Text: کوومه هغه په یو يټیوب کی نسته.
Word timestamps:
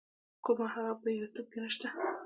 کوومه 0.45 0.67
هغه 0.75 0.93
په 1.01 1.07
یو 1.11 1.21
يټیوب 1.25 1.47
کی 1.51 1.59
نسته. 1.63 1.87